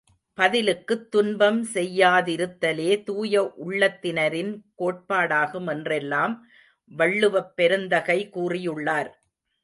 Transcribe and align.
பதிலுக்குத் 0.37 1.11
துன்பம் 1.11 1.63
செய்யா 1.63 2.19
திருத்தலே, 2.19 3.03
தூய 3.03 3.53
உள்ளத்தினரின் 3.65 4.49
கோட்பாடாகும் 4.77 5.69
என்றெல்லாம் 5.69 6.33
வள்ளுவப் 6.91 7.51
பெருந்தகை 7.55 8.29
கூறியுள்ளார். 8.33 9.11